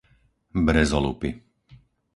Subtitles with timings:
[0.65, 1.29] Brezolupy